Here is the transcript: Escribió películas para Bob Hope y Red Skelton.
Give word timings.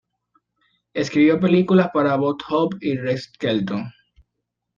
Escribió 0.95 1.39
películas 1.39 1.91
para 1.93 2.15
Bob 2.15 2.39
Hope 2.49 2.75
y 2.81 2.97
Red 2.97 3.17
Skelton. 3.17 3.91